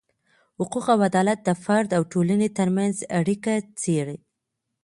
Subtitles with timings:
[0.59, 4.17] حقوق او عدالت د فرد او ټولني ترمنځ اړیکه څیړې.